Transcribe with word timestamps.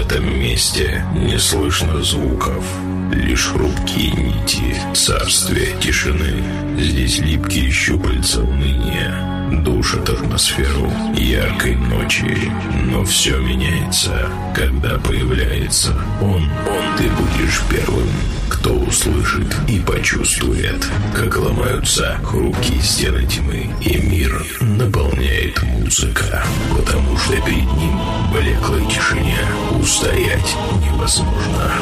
этом 0.00 0.40
месте 0.40 1.04
не 1.14 1.38
слышно 1.38 2.02
звуков. 2.02 2.64
Лишь 3.12 3.46
хрупкие 3.46 4.12
нити 4.12 4.76
царствия 4.94 5.76
тишины. 5.80 6.42
Здесь 6.78 7.18
липкие 7.18 7.70
щупальца 7.70 8.40
уныния 8.40 9.37
душит 9.50 10.08
атмосферу 10.08 10.92
яркой 11.14 11.76
ночи. 11.76 12.50
Но 12.84 13.04
все 13.04 13.38
меняется, 13.38 14.28
когда 14.54 14.98
появляется 14.98 15.94
он. 16.20 16.42
Он 16.42 16.96
ты 16.96 17.08
будешь 17.10 17.60
первым, 17.70 18.08
кто 18.48 18.74
услышит 18.74 19.54
и 19.68 19.78
почувствует, 19.80 20.86
как 21.14 21.36
ломаются 21.36 22.18
хрупкие 22.24 22.82
стены 22.82 23.26
тьмы, 23.26 23.70
и 23.80 23.98
мир 23.98 24.44
наполняет 24.60 25.62
музыка, 25.62 26.42
потому 26.76 27.16
что 27.18 27.34
перед 27.42 27.72
ним 27.74 28.00
блеклой 28.32 28.86
тишине 28.86 29.38
устоять 29.80 30.56
невозможно. 30.84 31.72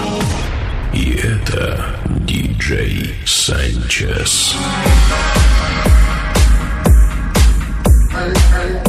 И 0.92 1.12
это 1.12 1.96
диджей 2.26 3.14
Санчес. 3.24 4.54
Санчес. 4.56 5.95
hey, 8.16 8.32
hey. 8.72 8.85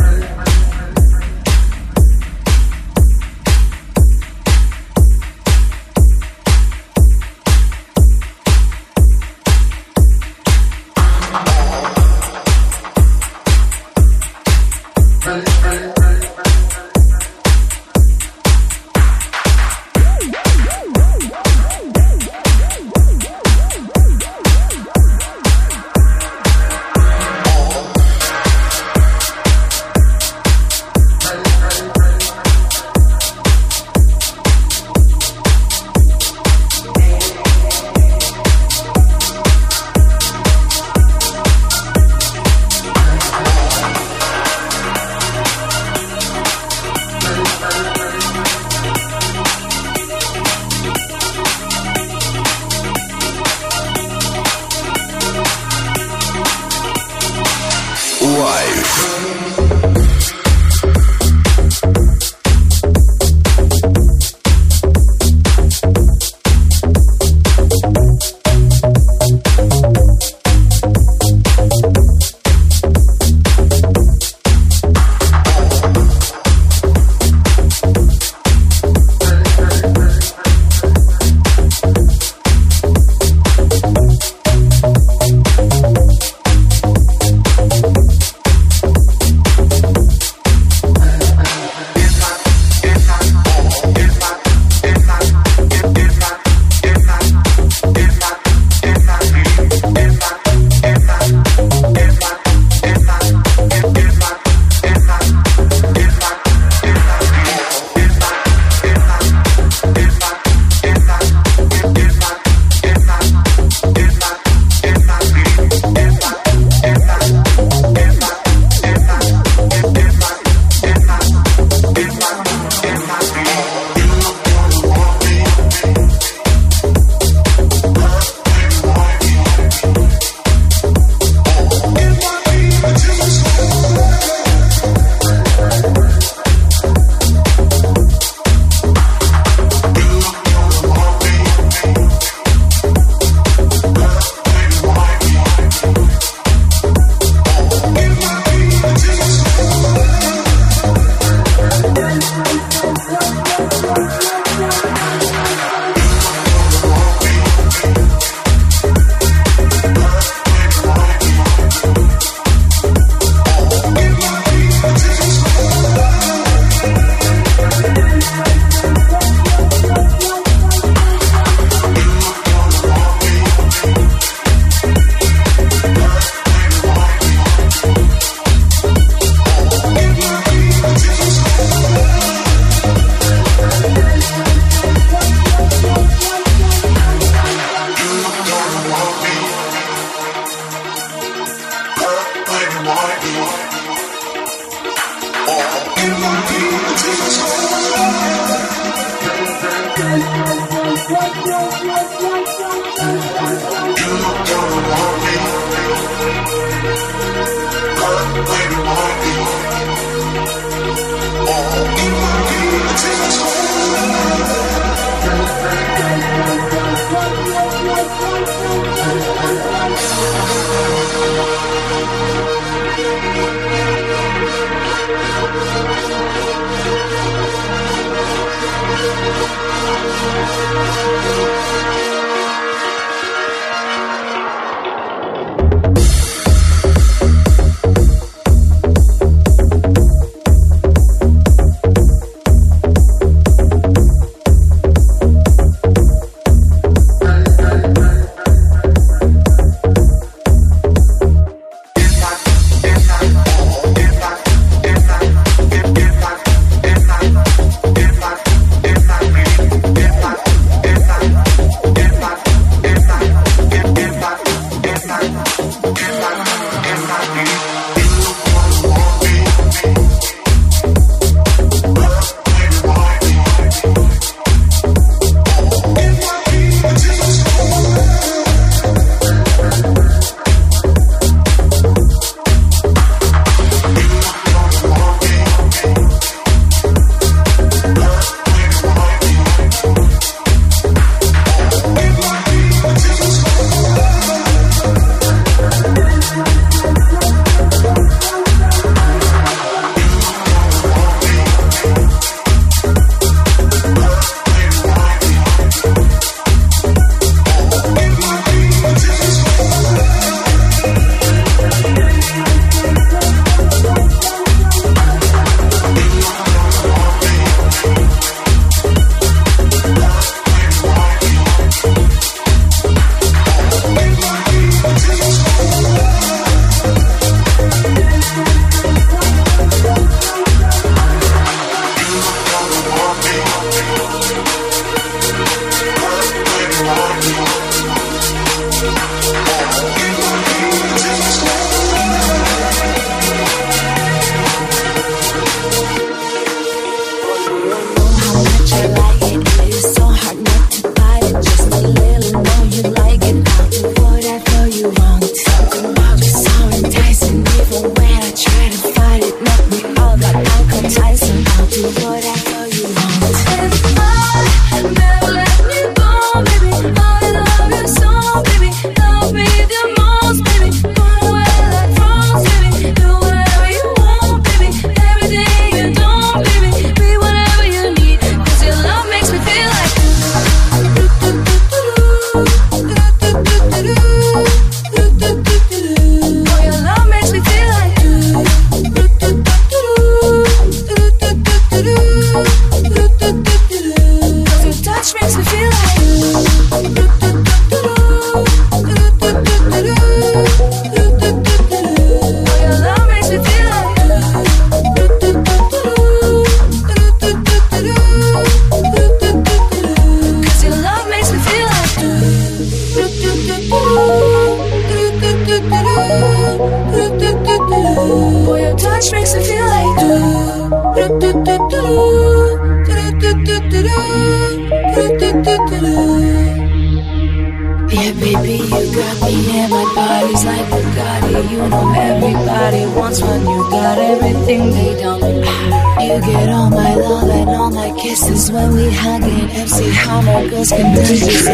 You 436.17 436.23
get 436.23 436.49
all 436.49 436.71
my 436.71 436.95
love 436.95 437.29
and 437.29 437.47
all 437.51 437.69
my 437.69 437.91
kisses 437.91 438.51
when 438.51 438.73
we 438.73 438.89
hang 438.89 439.21
in 439.21 439.67
How 439.93 440.19
my 440.21 440.47
Girls 440.47 440.69
can 440.69 440.95
do 440.95 441.01
this. 441.01 441.45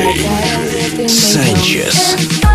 Sanchez. 1.11 2.52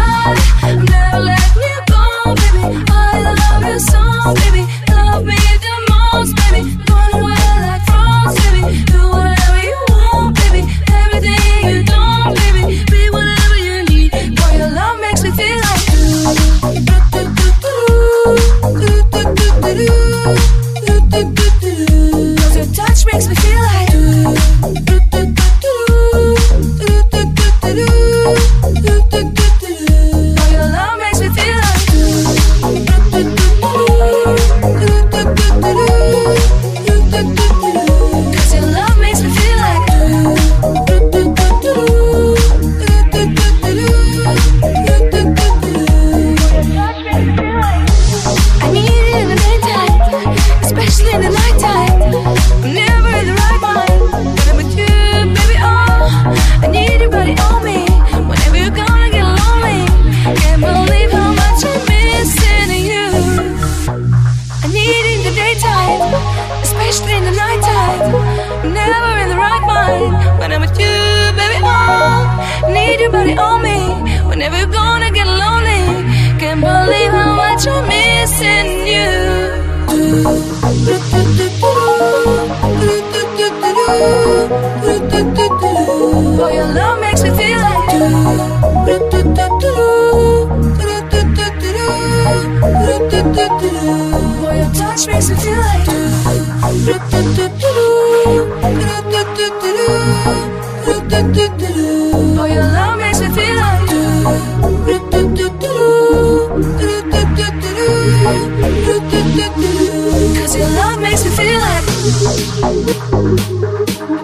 Cause 110.08 110.56
your 110.56 110.68
love 110.70 111.00
makes 111.02 111.22
me 111.24 111.30
feel 111.30 111.60
like 111.60 111.84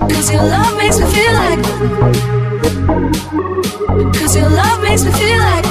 Cause 0.08 0.30
your 0.32 0.42
love 0.42 0.76
makes 0.78 0.98
me 0.98 1.06
feel 1.12 1.32
like 1.34 1.60
your 4.34 4.48
love 4.48 4.82
makes 4.82 5.04
me 5.04 5.12
feel 5.12 5.38
like 5.38 5.64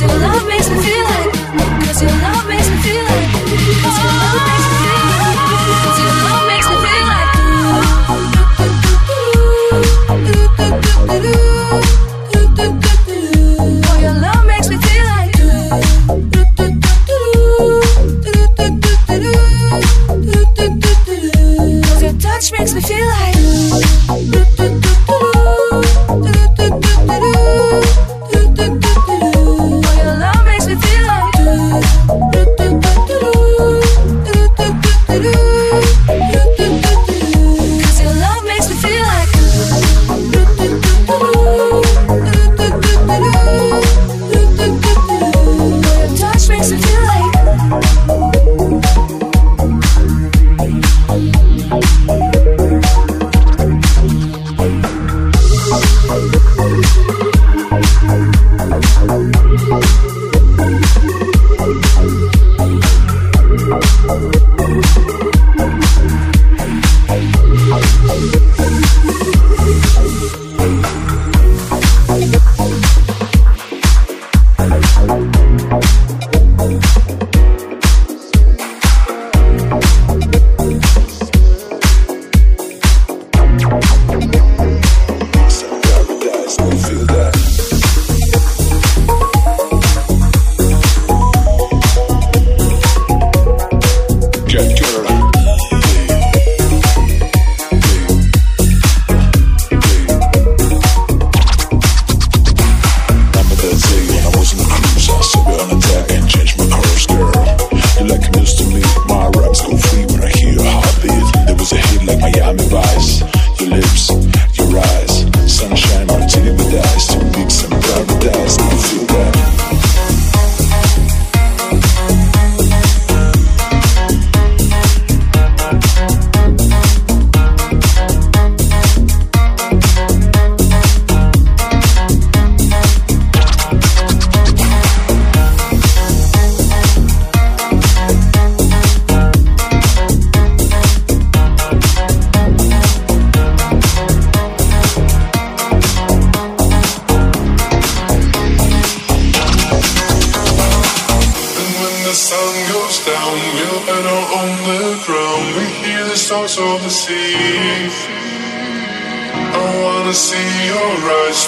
your 0.00 0.18
love 0.18 0.46
makes 0.48 0.68
me 0.68 0.76
feel 0.82 1.04
like 1.04 1.34
your 2.02 2.10
love 2.10 2.48
makes 2.48 2.68
me 2.68 2.76
feel 2.78 3.04
like 3.04 3.23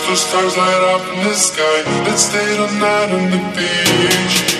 the 0.06 0.14
stars 0.14 0.56
light 0.56 0.82
up 0.94 1.02
in 1.14 1.24
the 1.24 1.34
sky. 1.34 1.82
Let's 2.06 2.22
stay 2.22 2.56
the 2.56 2.66
night 2.78 3.10
on 3.10 3.30
the 3.30 3.38
beach. 3.56 4.56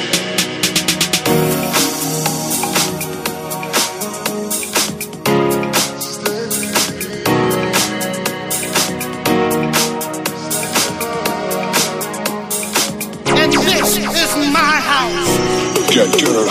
Girl, 15.95 16.49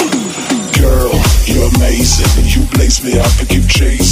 girl, 0.80 1.14
you're 1.46 1.68
amazing. 1.76 2.46
You 2.46 2.66
blaze 2.72 3.04
me 3.04 3.20
up 3.20 3.40
and 3.40 3.50
keep 3.50 3.68
chasing. 3.68 4.05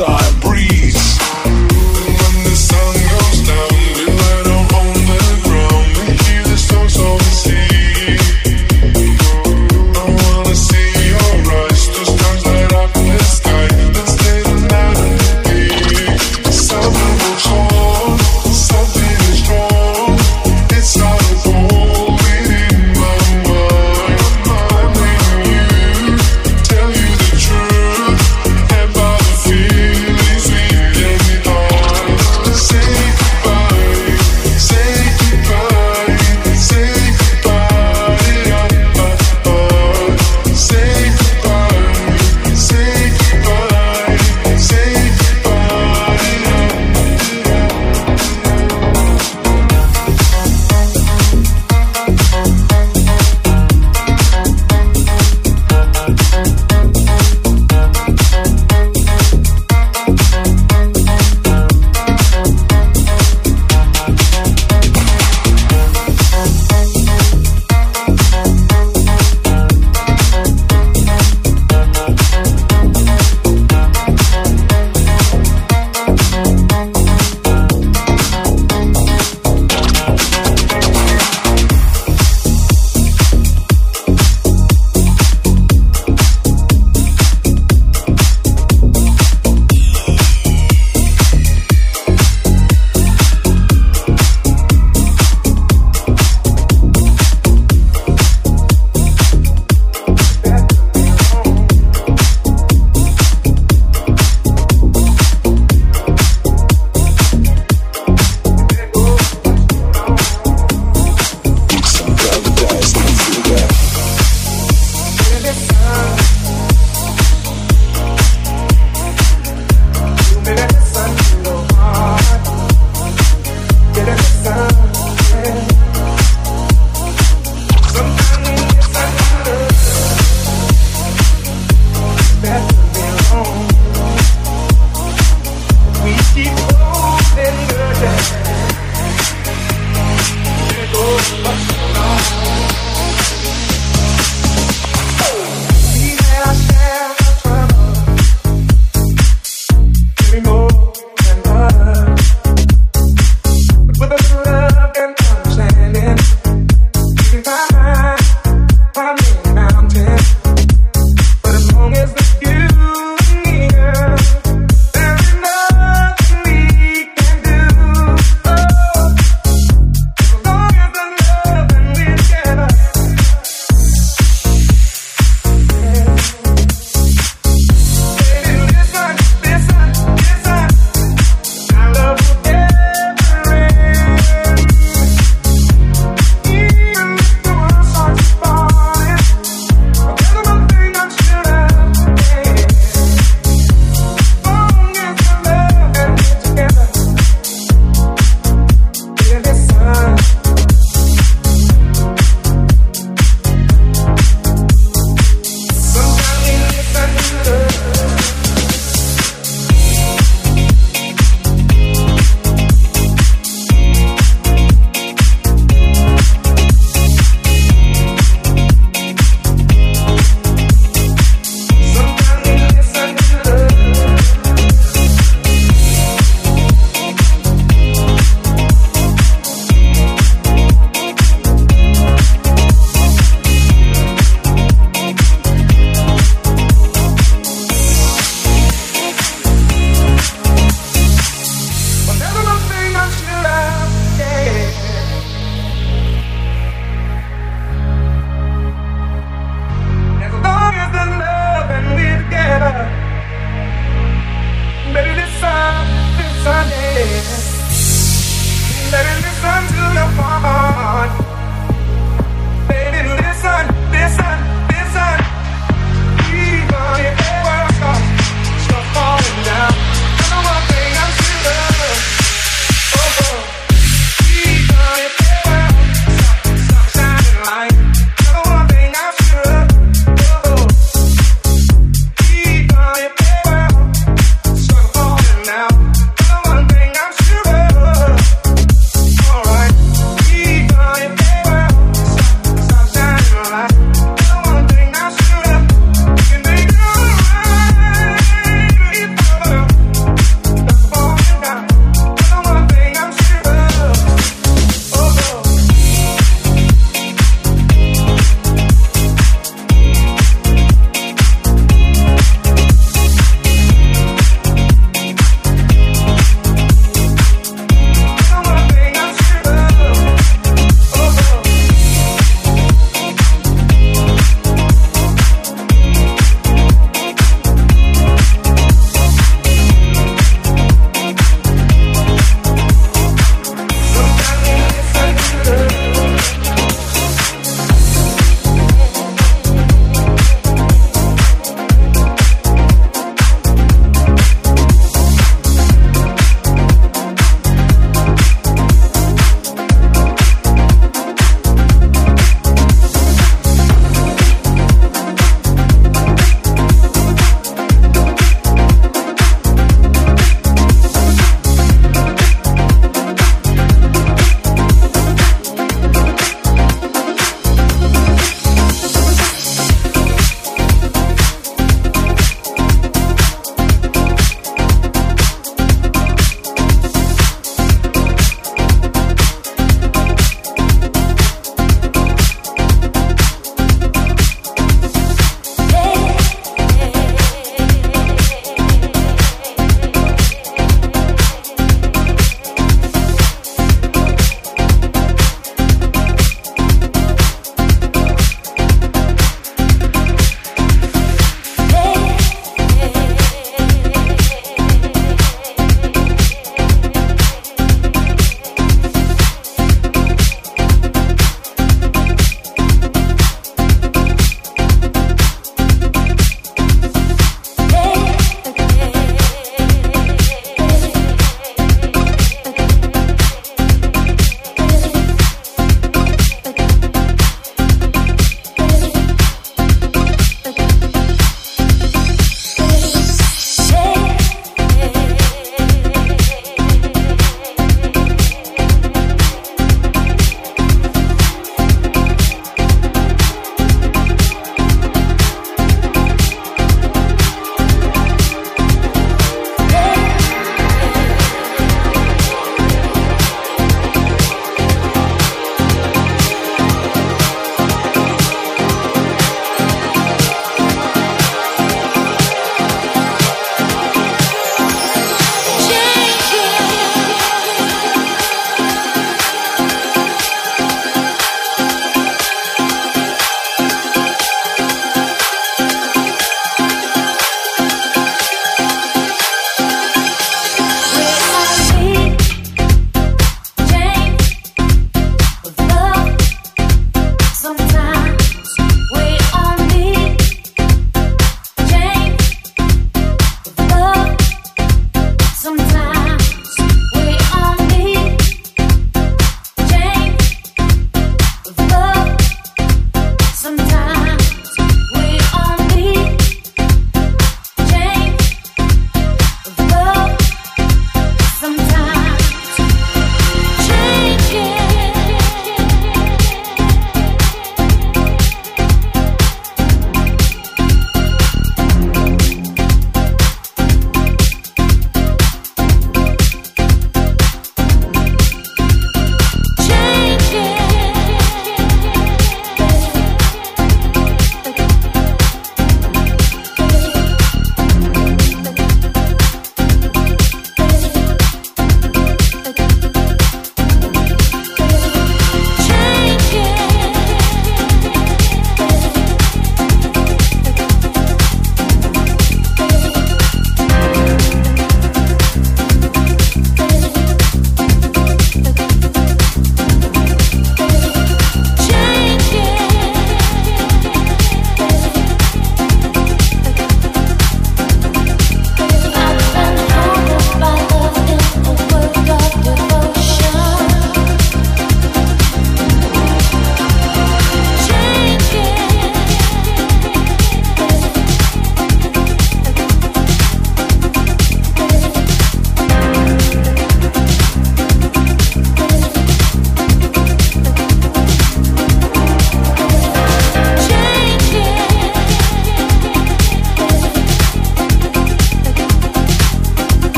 side. 0.00 0.29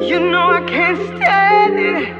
You 0.00 0.18
know 0.18 0.50
I 0.50 0.62
can't 0.66 0.98
stand 1.16 1.78
it. 1.78 2.14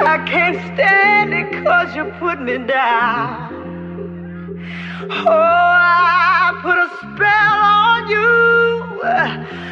I 0.00 0.24
can't 0.26 0.56
stand 0.74 1.34
it 1.34 1.64
cause 1.64 1.94
you 1.96 2.04
put 2.20 2.40
me 2.40 2.58
down. 2.58 3.68
Oh, 5.10 5.26
I 5.28 6.58
put 6.62 6.78
a 6.78 6.88
spell 6.98 7.58
on 7.82 8.10
you. 8.10 9.69